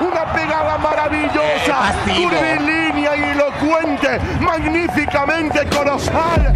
[0.00, 6.54] Una pegada maravillosa, curvilínea y elocuente, magníficamente colosal.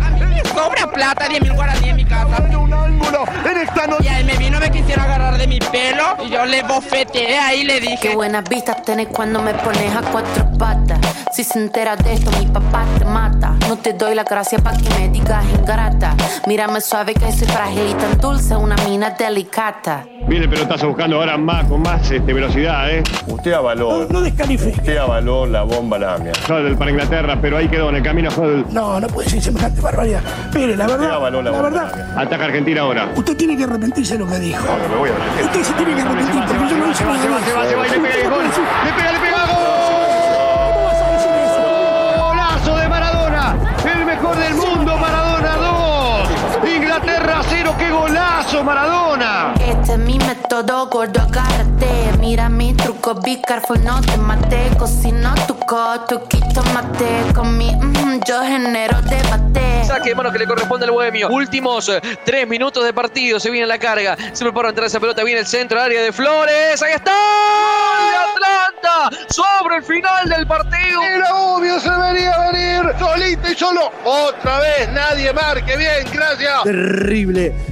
[0.55, 2.37] Sobra plata, 10 mil guaraní en mi casa.
[2.39, 4.05] En un ángulo, en esta noche.
[4.05, 7.61] Y ahí me vino, me quisiera agarrar de mi pelo y yo le bofeteé ahí
[7.61, 7.99] y le dije.
[8.01, 10.99] Qué buenas vistas tenés cuando me pones a cuatro patas.
[11.35, 13.57] Si se entera de esto, mi papá te mata.
[13.69, 16.15] No te doy la gracia para que me digas ingrata.
[16.47, 20.05] Mírame suave que soy frágil y tan dulce, una mina delicata.
[20.29, 23.03] Viene el pelotazo buscando ahora más, con más este, velocidad, ¿eh?
[23.27, 24.07] Usted avaló.
[24.09, 24.79] No descalifique.
[24.79, 26.31] Usted avaló la bomba lamia.
[26.47, 28.31] Del para Inglaterra, pero ahí quedó en el camino.
[28.71, 30.21] No, no puede ser semejante barbaridad.
[30.55, 31.11] Mire, la verdad.
[31.15, 31.97] avaló la, la bomba verdad.
[31.99, 32.21] lamia.
[32.21, 33.09] Ataca Argentina ahora.
[33.17, 34.65] Usted tiene que arrepentirse de lo que dijo.
[34.65, 35.45] No, no me voy a arrepentir.
[35.47, 37.23] Usted se tiene que arrepentir porque yo no hice nada.
[37.23, 38.45] Se va, se va, se va y le pega el gol.
[38.45, 39.64] Le pega, le pega gol.
[44.37, 44.74] Mejor del mundo, Maradona 2.
[47.35, 47.75] Inglaterra 0.
[47.79, 49.55] ¡Qué golazo, Maradona!
[49.61, 52.13] Este es mi método, gordo, agárrate.
[52.21, 54.71] Mira mi truco, be careful, no te mate.
[54.79, 57.33] Cocino tu coto, quito mate.
[57.35, 59.85] Con mi, mm, yo genero debate.
[59.85, 61.29] Saque de mano que le corresponde al bohemio.
[61.29, 63.41] Últimos eh, tres minutos de partido.
[63.41, 64.17] Se viene la carga.
[64.33, 65.25] Se prepara a entrar esa pelota.
[65.25, 66.83] Viene el centro, área de Flores.
[66.83, 67.13] Ahí está.
[67.13, 69.25] ¡Gol de Atlanta!
[69.29, 71.03] Sobre el final del partido.
[71.03, 72.95] Era obvio, se debería venir.
[72.99, 73.93] Solito y solo.
[74.05, 75.77] Otra vez, nadie marque.
[75.77, 76.63] Bien, gracias.
[76.65, 77.24] Terrible,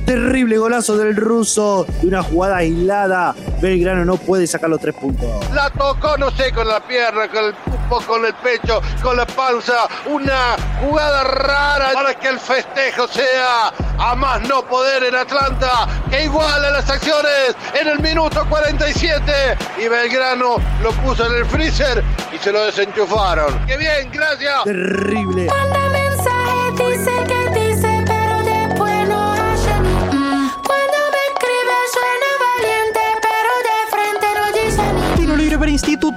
[0.04, 1.86] terrible golazo del ruso.
[2.00, 3.34] De una jugada aislada.
[3.60, 5.28] Belgrano no puede sacar los tres puntos.
[5.54, 9.26] La tocó, no sé, con la pierna, con el pupo, con el pecho, con la
[9.26, 9.88] panza.
[10.06, 16.24] Una jugada rara para que el festejo sea a más no poder en Atlanta, que
[16.24, 19.32] iguala las acciones en el minuto 47.
[19.78, 23.64] Y Belgrano lo puso en el freezer y se lo desenchufaron.
[23.66, 24.64] ¡Qué bien, gracias!
[24.64, 25.48] Terrible.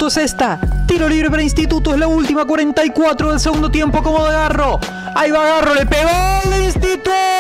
[0.06, 0.60] Instituto es esta.
[0.86, 4.80] Tiro libre para Instituto es la última 44 del segundo tiempo como de Garro.
[5.16, 6.10] Ahí va Garro, le pegó
[6.44, 7.35] el Instituto.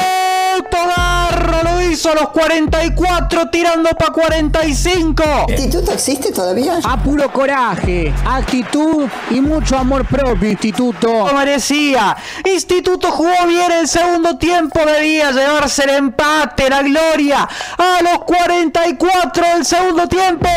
[1.95, 5.23] A los 44 tirando para 45.
[5.47, 6.78] ¿Instituto existe todavía?
[6.83, 11.07] A puro coraje, actitud y mucho amor propio, Instituto.
[11.07, 12.17] Lo merecía.
[12.44, 17.47] Instituto jugó bien el segundo tiempo, debía llevarse el empate, la gloria.
[17.78, 20.50] A los 44 del segundo tiempo.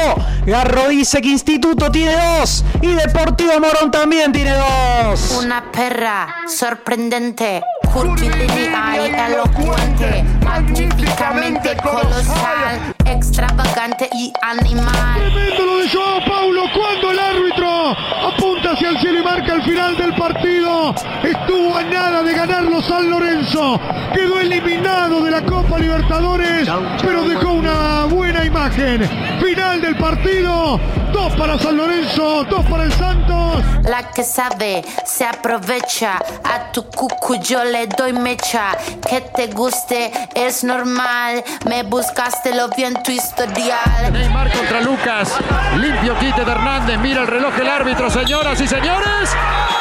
[0.44, 5.38] Garro dice que Instituto tiene dos y Deportivo Morón también tiene dos.
[5.38, 7.62] Una perra sorprendente,
[7.93, 15.15] curvilínea y elocuente, magníficamente colosal, extravagante y animal.
[15.16, 17.91] Tremendo lo de Joao Paulo cuando el árbitro
[18.28, 20.94] apunta hacia el cielo y marca el final del partido.
[21.22, 21.67] Estuvo
[21.98, 23.81] nada de ganarlo San Lorenzo.
[24.14, 26.69] Quedó eliminado de la Copa Libertadores,
[27.03, 29.09] pero dejó una buena imagen.
[29.42, 30.81] Final del partido.
[31.12, 33.64] Dos para San Lorenzo, dos para el Santos.
[33.84, 38.76] La que sabe se aprovecha, a tu cucu yo le doy mecha.
[39.09, 44.12] Que te guste es normal, me buscaste lo vi en tu historial.
[44.12, 45.36] Neymar contra Lucas.
[45.76, 46.98] Limpio quite de Hernández.
[46.98, 49.30] Mira el reloj el árbitro, señoras y señores.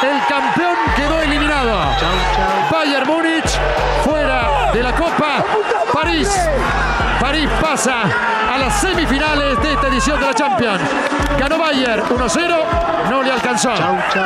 [0.02, 0.77] El campeón.
[2.88, 3.50] Bayern Múnich
[4.02, 5.44] fuera de la Copa.
[5.92, 6.26] París.
[7.20, 8.00] París pasa
[8.50, 10.80] a las semifinales de esta edición de la Champions.
[11.38, 12.56] Ganó Bayern 1-0.
[13.10, 13.74] No le alcanzó.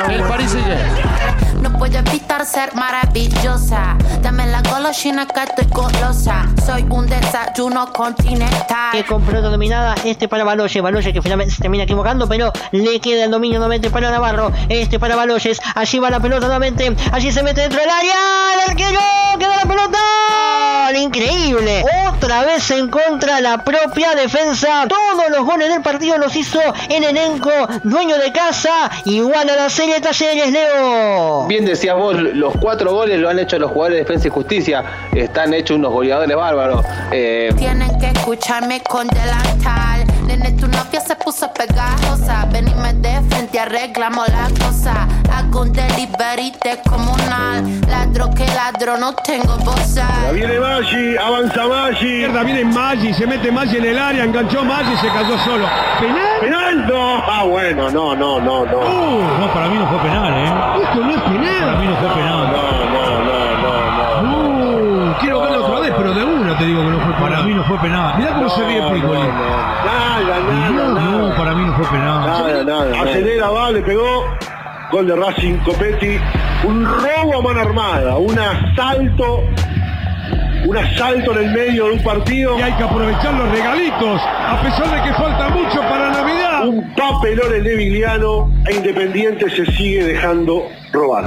[0.09, 1.42] El París sigue.
[1.63, 3.97] No puedo evitar ser maravillosa.
[4.21, 6.47] Dame la golosina que estoy golosa.
[6.67, 8.93] Soy un desayuno continental.
[8.93, 13.25] Que pelota dominada, este para Baloyes, Baloyes que finalmente se termina equivocando, pero le queda
[13.25, 17.43] el dominio nuevamente para Navarro, este para Baloyes, allí va la pelota nuevamente, allí se
[17.43, 18.15] mete dentro del área,
[18.55, 19.01] el arquero,
[19.39, 19.99] queda la pelota,
[20.91, 26.61] increíble, otra vez en contra la propia defensa, todos los goles del partido los hizo
[26.89, 27.51] el elenco,
[27.85, 31.47] dueño de casa, igual a la serie Talleres Leo.
[31.47, 34.85] Bien decías vos, los cuatro goles lo han hecho los jugadores de Defensa y Justicia.
[35.15, 36.85] Están hechos unos goleadores bárbaros.
[37.13, 40.05] Eh, Tienen que escucharme con delantal.
[40.27, 42.47] Nene, tu novia se puso pegajosa.
[42.51, 43.21] Venime de
[43.53, 45.07] frente, arreglamos la cosa.
[45.33, 47.65] Hago un delivery descomunal.
[47.89, 50.07] Ladro que ladro, no tengo bosa.
[50.33, 52.27] Viene Maggi, avanza Maggi.
[52.27, 55.67] Viene Maggi, se mete Maggi en el área, enganchó Maggi y se cayó solo.
[56.01, 56.41] ¿Penal?
[56.41, 56.87] ¿Penal?
[56.87, 57.23] No.
[57.27, 59.39] Ah, bueno, no, no, no, no.
[59.39, 60.83] no, para mí no fue penal, ¿eh?
[60.83, 61.65] Esto no es penal.
[61.67, 62.53] Para mí no fue penal.
[62.53, 62.63] No,
[62.93, 65.13] no, no, no, no.
[65.13, 67.12] Uh, quiero verlo otra vez, pero de una te digo que no fue.
[67.43, 68.15] Para mí no fue penal.
[68.19, 69.19] Mirá cómo se ríe Piccoli.
[69.21, 71.37] Nada, nada, No, nada.
[71.37, 72.27] para mí no fue penal.
[72.27, 73.03] Nada, nada.
[73.03, 74.25] Acelera, va, le pegó.
[74.93, 76.19] Gol de Racing Copetti.
[76.65, 78.17] Un robo a mano armada.
[78.17, 79.41] Un asalto.
[80.67, 82.57] Un asalto en el medio de un partido.
[82.59, 84.21] Y hay que aprovechar los regalitos.
[84.21, 86.67] A pesar de que falta mucho para Navidad.
[86.69, 91.25] Un papelón el de Emiliano e Independiente se sigue dejando robar.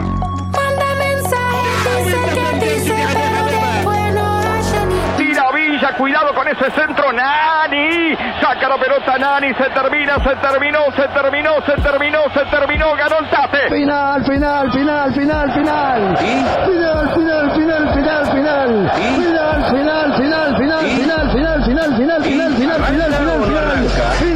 [5.97, 8.15] Cuidado con ese centro, Nani.
[8.41, 13.19] Saca la pelota Nani, se termina, se terminó, se terminó, se terminó, se terminó, ganó
[13.19, 13.69] el Tate.
[13.69, 16.17] Final, final, final, final, final.
[16.17, 18.91] Final, final, final, final, final.
[18.95, 23.89] Final, final, final, final, final, final, final, final, final, final, final, final,
[24.19, 24.34] final.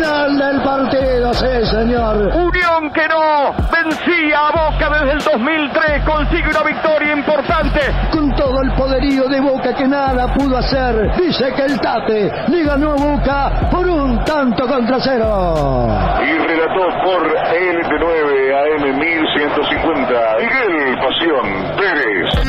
[1.34, 2.18] Sí, señor.
[2.36, 7.80] Unión que no vencía a Boca desde el 2003, consigue una victoria importante.
[8.12, 12.64] Con todo el poderío de Boca que nada pudo hacer, dice que el Tate le
[12.64, 15.88] ganó a Boca por un tanto contra cero.
[16.22, 22.49] Y relató por LT9 AM 1150, Miguel Pasión Pérez.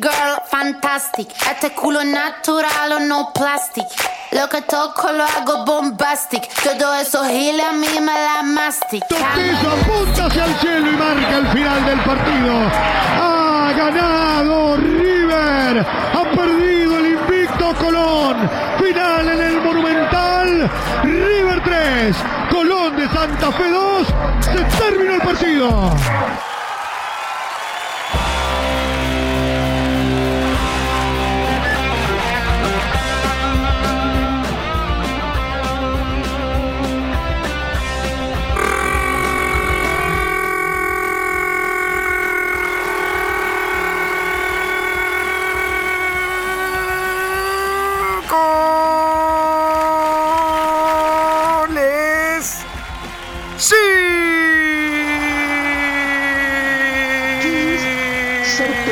[0.00, 1.28] Girl, fantastic.
[1.50, 3.86] Este culo natural o no plastic.
[4.32, 6.48] Lo que toco lo hago bombastic.
[6.62, 9.06] Todo eso gile a mí me la mastic.
[9.08, 12.54] Toquillo apunta hacia el cielo y marca el final del partido.
[13.22, 15.78] Ha ganado River.
[15.78, 18.50] Ha perdido el invicto Colón.
[18.78, 20.70] Final en el Monumental.
[21.02, 22.16] River 3.
[22.50, 24.06] Colón de Santa Fe 2.
[24.40, 25.90] Se terminó el partido.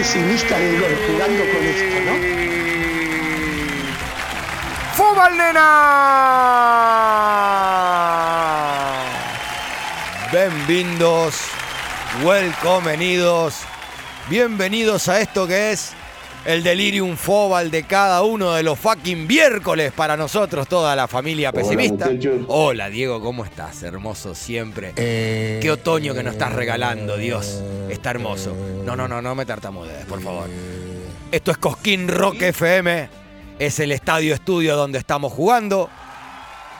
[0.06, 2.14] Pesimista del gol jugando con esto, ¿no?
[4.94, 5.66] ¡Fútbol, nena!
[10.30, 11.34] Bienvenidos,
[12.22, 13.62] welcomenidos,
[14.28, 15.94] bienvenidos a esto que es
[16.46, 21.50] el delirium fobal de cada uno de los fucking miércoles para nosotros, toda la familia
[21.50, 22.06] Hola, pesimista.
[22.08, 22.44] muchachos.
[22.46, 23.82] Hola Diego, ¿cómo estás?
[23.82, 24.92] Hermoso siempre.
[24.94, 27.62] Qué otoño que nos estás regalando, Dios.
[27.88, 28.54] Está hermoso.
[28.84, 30.48] No, no, no, no me tartamudees, por favor.
[31.32, 33.08] Esto es Cosquín Rock FM.
[33.58, 35.90] Es el estadio estudio donde estamos jugando.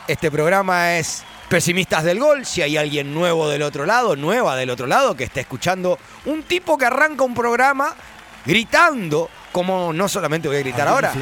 [0.07, 2.47] Este programa es Pesimistas del Gol.
[2.47, 6.45] Si hay alguien nuevo del otro lado, nueva del otro lado, que esté escuchando un
[6.45, 7.93] tipo que arranca un programa
[8.45, 11.15] gritando, como no solamente voy a gritar ahora,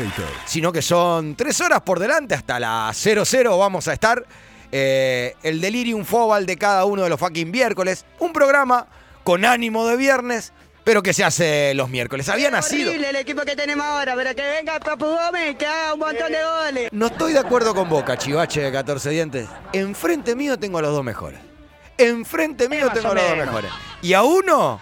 [0.44, 4.26] sino que son tres horas por delante, hasta las 00 vamos a estar.
[4.72, 8.04] eh, el delirium fobal de cada uno de los fucking miércoles.
[8.18, 8.88] Un programa
[9.22, 10.52] con ánimo de viernes,
[10.82, 12.28] pero que se hace los miércoles.
[12.28, 12.90] Había nacido.
[12.90, 16.32] El equipo que tenemos ahora, pero que venga Papu Gómez y que haga un montón
[16.32, 16.88] de goles.
[16.90, 19.48] No estoy de acuerdo con Boca, chivache de 14 dientes.
[19.72, 21.38] Enfrente mío tengo a los dos mejores.
[21.98, 23.70] Enfrente mío tengo a los dos mejores.
[24.02, 24.80] Y a uno,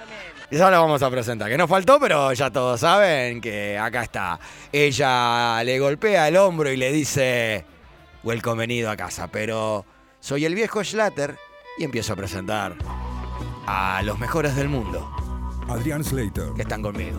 [0.58, 4.38] ya lo vamos a presentar, que nos faltó, pero ya todos saben que acá está.
[4.70, 7.64] Ella le golpea el hombro y le dice,
[8.22, 9.84] welcome venido a casa, pero
[10.20, 11.38] soy el viejo Schlatter
[11.78, 12.76] y empiezo a presentar
[13.66, 15.10] a los mejores del mundo.
[15.69, 16.52] Adrián Slater.
[16.55, 17.19] Que están conmigo.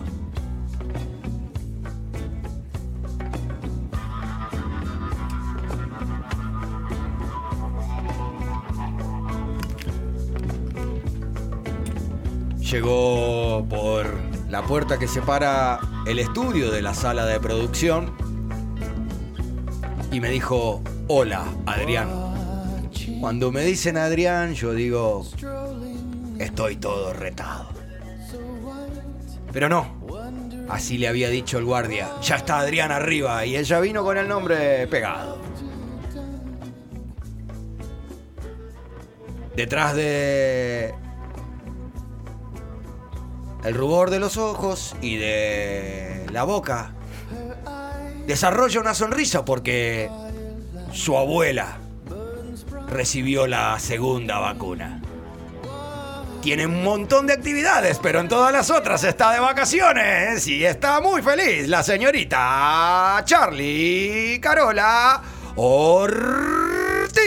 [12.74, 14.04] Llegó por
[14.50, 15.78] la puerta que separa
[16.08, 18.12] el estudio de la sala de producción
[20.10, 22.08] y me dijo, hola, Adrián.
[23.20, 25.24] Cuando me dicen Adrián, yo digo,
[26.40, 27.68] estoy todo retado.
[29.52, 29.94] Pero no,
[30.68, 34.26] así le había dicho el guardia, ya está Adrián arriba y ella vino con el
[34.26, 35.38] nombre pegado.
[39.54, 40.92] Detrás de
[43.64, 46.92] el rubor de los ojos y de la boca,
[48.26, 50.10] desarrolla una sonrisa porque
[50.92, 51.78] su abuela
[52.88, 55.00] recibió la segunda vacuna.
[56.42, 61.00] Tiene un montón de actividades, pero en todas las otras está de vacaciones y está
[61.00, 65.22] muy feliz la señorita Charlie Carola
[65.56, 67.22] Ortiz.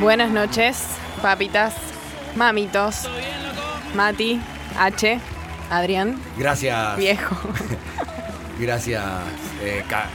[0.00, 0.82] Buenas noches,
[1.22, 1.72] papitas,
[2.36, 3.08] mamitos,
[3.94, 4.40] Mati,
[4.78, 5.18] H,
[5.70, 6.96] Adrián, Gracias.
[6.96, 7.36] viejo.
[8.58, 9.02] Gracias.
[9.62, 10.08] eh, Ca-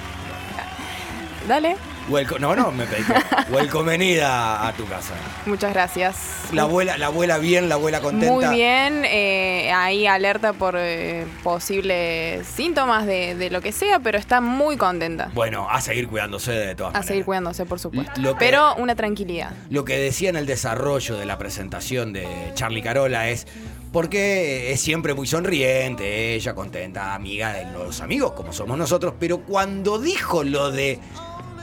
[1.47, 1.75] Dale.
[2.09, 3.03] Welcome, no, no, me pedí.
[3.51, 5.13] Welcomenida a tu casa.
[5.45, 6.15] Muchas gracias.
[6.53, 8.33] La abuela, la abuela bien, la abuela contenta.
[8.33, 14.17] Muy bien, eh, ahí alerta por eh, posibles síntomas de, de lo que sea, pero
[14.17, 15.31] está muy contenta.
[15.33, 17.07] Bueno, a seguir cuidándose de todas A maneras.
[17.07, 18.21] seguir cuidándose, por supuesto.
[18.21, 19.51] Lo que- Pero una tranquilidad.
[19.69, 23.47] Lo que decía en el desarrollo de la presentación de Charlie Carola es
[23.91, 29.39] porque es siempre muy sonriente, ella contenta, amiga de los amigos como somos nosotros, pero
[29.39, 30.99] cuando dijo lo de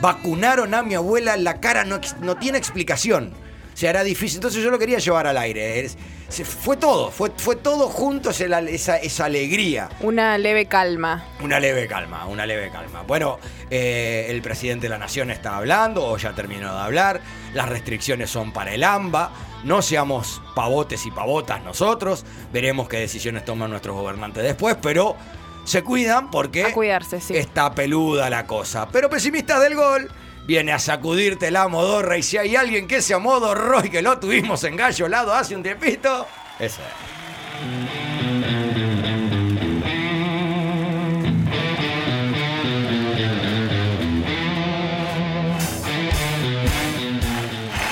[0.01, 1.99] vacunaron a mi abuela, la cara no,
[2.37, 3.33] tiene explicación.
[3.73, 4.37] O sea, era difícil.
[4.37, 5.89] Entonces yo lo quería llevar al aire.
[6.29, 9.89] Fue todo, fue, fue todo junto esa alegría.
[10.01, 11.25] Una leve calma.
[11.41, 13.03] Una leve calma, una leve calma.
[13.03, 13.39] Bueno,
[13.71, 17.21] eh, el presidente de la nación está hablando, o ya terminó de hablar.
[17.53, 19.33] Las restricciones son para el AMBA.
[19.65, 22.25] No seamos pavotes y pavotas nosotros.
[22.53, 25.17] Veremos qué decisiones toman nuestros gobernantes después, pero
[25.65, 27.37] se cuidan porque cuidarse, sí.
[27.37, 28.89] está peluda la cosa.
[28.89, 30.11] Pero pesimistas del gol.
[30.47, 34.19] Viene a sacudirte la modorra y si hay alguien que se amodorró y que lo
[34.19, 36.27] tuvimos en gallo lado hace un tiempito,
[36.59, 38.05] ese es.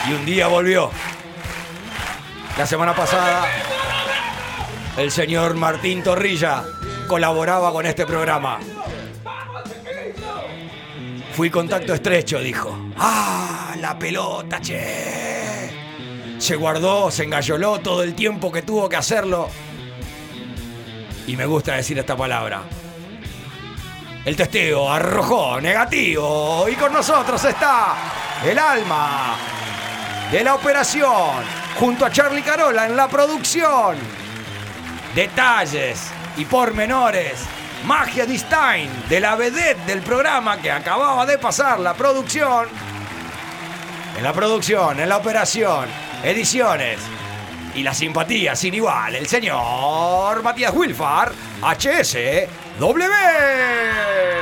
[0.07, 0.91] Y un día volvió.
[2.62, 3.45] La semana pasada,
[4.97, 6.62] el señor Martín Torrilla
[7.09, 8.61] colaboraba con este programa.
[11.33, 12.92] Fui contacto estrecho, dijo.
[12.97, 15.71] ¡Ah, la pelota, che!
[16.38, 19.49] Se guardó, se engalloló todo el tiempo que tuvo que hacerlo.
[21.26, 22.62] Y me gusta decir esta palabra.
[24.25, 26.69] El testigo arrojó negativo.
[26.69, 27.97] Y con nosotros está
[28.47, 29.37] el alma
[30.31, 31.62] de la operación.
[31.79, 33.97] Junto a Charlie Carola en la producción.
[35.14, 37.45] Detalles y pormenores.
[37.85, 42.69] Magia de Stein, de la vedette del programa que acababa de pasar la producción.
[44.17, 45.87] En la producción, en la operación,
[46.23, 47.00] ediciones
[47.75, 53.02] y la simpatía sin igual, el señor Matías Wilfar, HSW.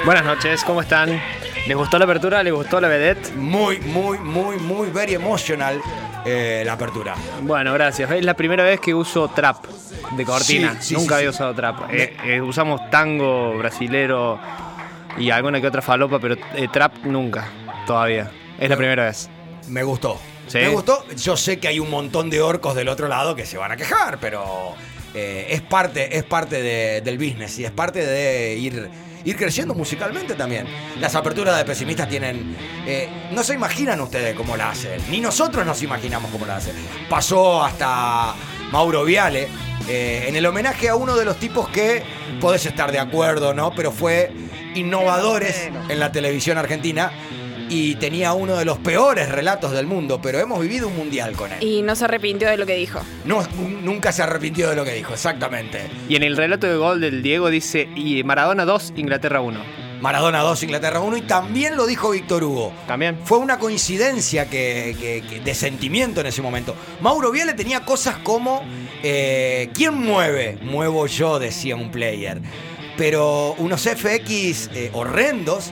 [0.05, 1.23] Buenas noches, ¿cómo están?
[1.67, 2.43] ¿Les gustó la apertura?
[2.43, 3.35] ¿Les gustó la vedette?
[3.37, 5.81] Muy, muy, muy, muy, very emotional
[6.25, 7.15] eh, la apertura.
[7.43, 8.11] Bueno, gracias.
[8.11, 9.65] Es la primera vez que uso trap
[10.13, 10.73] de cortina.
[10.81, 11.91] Sí, sí, Nunca sí, había usado trap.
[11.93, 14.39] Eh, eh, usamos tango brasilero
[15.19, 16.37] y alguna que otra falopa, pero
[16.73, 17.49] trap nunca,
[17.87, 18.31] todavía.
[18.59, 19.29] Es la primera vez.
[19.69, 20.19] Me gustó.
[20.53, 21.05] Me gustó.
[21.17, 23.77] Yo sé que hay un montón de orcos del otro lado que se van a
[23.77, 24.75] quejar, pero
[25.15, 28.91] es parte, es parte de- del business y es parte de ir,
[29.25, 30.67] ir creciendo musicalmente también.
[31.01, 32.57] Las aperturas de pesimistas tienen.
[32.87, 36.75] eh, no se imaginan ustedes cómo la hacen, ni nosotros nos imaginamos cómo la hacen.
[37.09, 38.35] Pasó hasta
[38.73, 39.49] Mauro Viale.
[39.89, 42.03] eh, en el homenaje a uno de los tipos que
[42.41, 43.73] podés estar de acuerdo, ¿no?
[43.75, 44.31] Pero fue
[44.75, 47.11] innovadores en la televisión argentina
[47.71, 51.51] y tenía uno de los peores relatos del mundo, pero hemos vivido un mundial con
[51.53, 51.63] él.
[51.63, 53.01] Y no se arrepintió de lo que dijo.
[53.25, 53.43] No,
[53.83, 55.81] nunca se arrepintió de lo que dijo, exactamente.
[56.09, 59.91] Y en el relato de gol del Diego dice, y Maradona 2, Inglaterra 1.
[60.01, 62.73] Maradona 2, Inglaterra 1 y también lo dijo Víctor Hugo.
[62.87, 63.19] También.
[63.25, 66.75] Fue una coincidencia que, que- que- de sentimiento en ese momento.
[67.03, 68.63] Mauro Viale tenía cosas como,
[69.03, 70.59] eh, ¿quién mueve?
[70.63, 72.41] Muevo yo, decía un player.
[72.97, 75.71] Pero unos FX eh, horrendos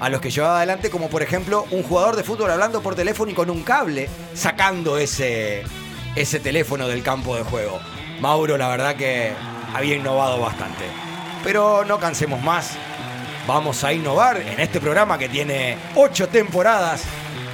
[0.00, 3.30] a los que llevaba adelante, como por ejemplo un jugador de fútbol hablando por teléfono
[3.30, 5.62] y con un cable sacando ese,
[6.16, 7.78] ese teléfono del campo de juego.
[8.20, 9.32] Mauro, la verdad que
[9.74, 10.84] había innovado bastante.
[11.44, 12.72] Pero no cansemos más.
[13.46, 17.02] Vamos a innovar en este programa que tiene ocho temporadas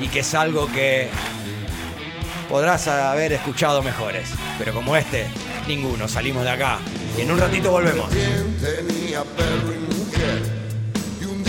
[0.00, 1.09] y que es algo que
[2.49, 4.31] podrás haber escuchado mejores.
[4.59, 5.26] Pero como este,
[5.67, 6.09] ninguno.
[6.09, 6.79] Salimos de acá
[7.17, 8.11] y en un ratito volvemos.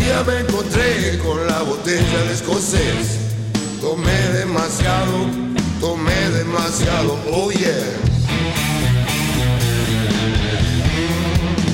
[0.08, 3.20] Día me encontré con la botella de escocés.
[3.82, 5.26] Tomé demasiado,
[5.80, 7.72] tomé demasiado, oh yeah.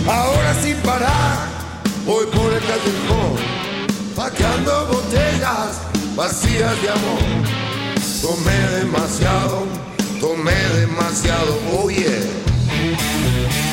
[0.07, 1.47] Ahora sin parar,
[2.05, 3.35] voy por el callejón,
[4.15, 5.81] pateando botellas
[6.15, 7.23] vacías de amor.
[8.21, 9.65] Tomé demasiado,
[10.19, 13.72] tomé demasiado, oh yeah.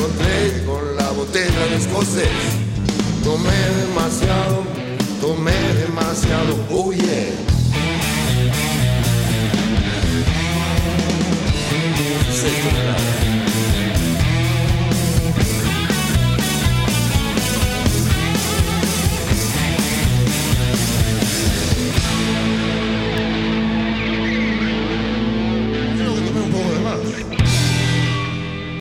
[0.00, 2.28] encontré con la botella de escocés.
[3.22, 4.64] Tomé demasiado,
[5.20, 7.04] tomé demasiado, oh yeah.
[12.32, 13.49] Se